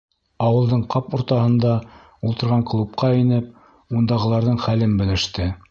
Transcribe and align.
Ауылдың 0.43 0.79
ҡап 0.93 1.11
уртаһында 1.17 1.75
ултырған 2.29 2.67
клубҡа 2.73 3.13
инеп, 3.21 3.55
ундағыларҙың 4.01 4.63
хәлен 4.69 5.03
белеште. 5.03 5.53